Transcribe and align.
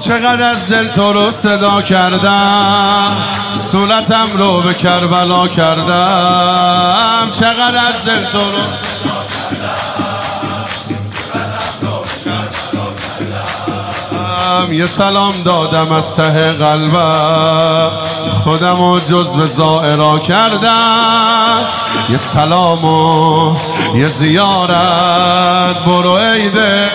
چقدر 0.00 0.42
از 0.42 0.68
دل 0.68 0.88
تو 0.88 1.12
رو 1.12 1.30
صدا 1.30 1.82
کردم 1.82 3.12
صورتم 3.72 4.26
رو 4.38 4.60
به 4.60 4.74
کربلا 4.74 5.48
کردم. 5.48 7.30
چقدر 7.32 7.86
از 7.88 8.04
دل 8.06 8.24
تو 8.24 8.38
رو 8.38 8.62
یه 14.72 14.86
سلام 14.86 15.34
دادم 15.44 15.92
از 15.92 16.14
ته 16.14 16.52
قلبم 16.52 17.90
خودم 18.44 18.80
و 18.80 19.00
جزو 19.00 19.46
زائرا 19.46 20.18
کردم. 20.18 21.60
یه 22.08 22.18
سلام 22.18 22.84
و 22.84 23.56
یه 23.94 24.08
زیارت 24.08 25.84
برو 25.86 26.16
عیده 26.16 26.88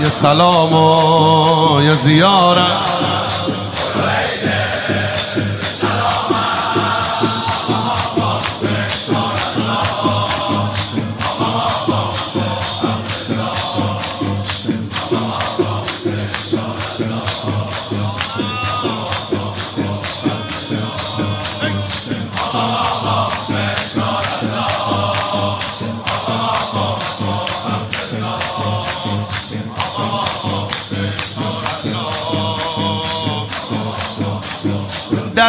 یه 0.00 0.08
سلام 0.08 0.72
و 0.72 1.82
یه 1.82 1.94
زیارت. 1.94 3.27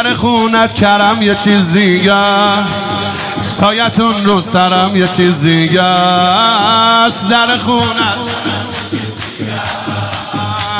در 0.02 0.14
خونت 0.14 0.74
کرم 0.74 1.22
یه 1.22 1.34
چیز 1.34 1.72
دیگه 1.72 2.12
است. 2.12 2.94
سایتون 3.40 4.24
رو 4.24 4.40
سرم 4.40 4.96
یه 4.96 5.08
چیز 5.08 5.40
دیگه 5.40 5.82
است. 5.82 7.28
در 7.28 7.58
خونت. 7.58 8.18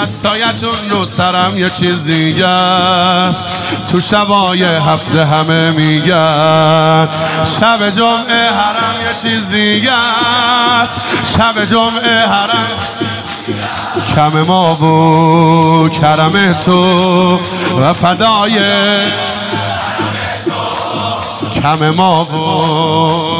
سایتون 0.05 0.91
رو 0.91 1.07
سرم 1.07 1.59
یه 1.59 1.71
چیز 1.71 2.05
دیگه 2.05 2.47
است. 2.47 3.47
تو 3.91 4.01
شبای 4.01 4.65
هفته 4.65 5.27
همه 5.27 5.71
میگن. 5.71 7.09
شب 7.61 7.91
جمعه 7.91 8.51
حرم 8.51 8.95
یه 9.01 9.15
چیز 9.23 9.49
دیگه 9.51 9.93
است. 10.83 11.01
شب 11.25 11.65
جمعه 11.65 12.27
حرم. 12.27 12.69
کم 14.15 14.43
ما 14.43 14.75
بو 14.75 15.89
کرم 15.89 16.53
تو 16.53 17.41
و 17.81 17.93
فدای 17.93 18.59
کم 21.63 21.91
ما 21.91 22.25
بو 22.25 23.40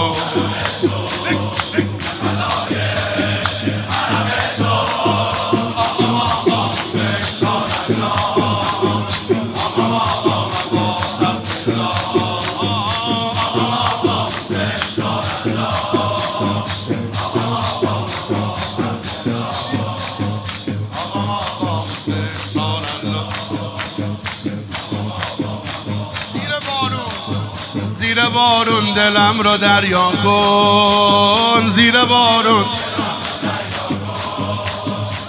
زیر 28.11 28.29
بارون 28.29 28.93
دلم 28.95 29.41
رو 29.41 29.57
دریا 29.57 30.13
کن. 30.25 31.69
زیر 31.69 32.05
بارون. 32.05 32.65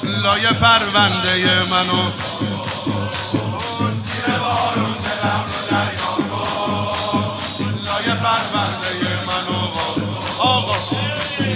لای 0.03 0.47
پرونده 0.62 1.64
منو 1.69 2.12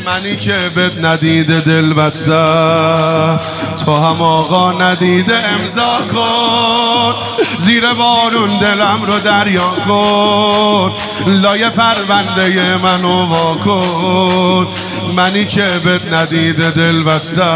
منی 0.05 0.35
که 0.35 0.69
بد 0.77 1.05
ندیده 1.05 1.61
دل 1.61 1.93
بسته. 1.93 3.39
تو 3.85 3.97
هم 3.97 4.21
آقا 4.21 4.71
ندیده 4.71 5.35
امضا 5.49 5.97
کن. 6.13 7.13
زیر 7.57 7.93
بارون 7.93 8.57
دلم 8.57 9.03
رو 9.05 9.19
دریا 9.19 9.71
کن. 9.87 10.91
لای 11.27 11.69
پرونده 11.69 12.77
منو 12.77 13.25
وا 13.25 13.55
کن. 13.55 14.67
منی 15.15 15.45
که 15.45 15.81
بد 15.85 16.13
ندیده 16.13 16.71
دل 16.71 17.03
بسته. 17.03 17.55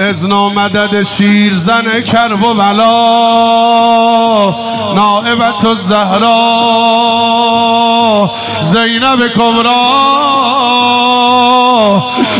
ازن 0.00 0.32
و 0.32 0.50
شیر 1.04 1.54
زن 1.54 2.00
کرب 2.00 2.42
و 2.42 2.54
بلا 2.54 2.94
نائبت 4.94 5.64
و 5.64 5.74
زهرا 5.74 6.40
زینب 8.62 9.28
کبرا 9.28 10.02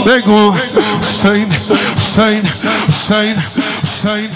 بگو 0.06 0.54
سین 1.00 1.48
سین 1.96 2.42
سین 2.88 3.36
سین 3.84 4.30